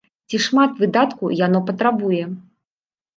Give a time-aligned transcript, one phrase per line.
[0.33, 2.23] Ці шмат выдаткаў яно патрабуе?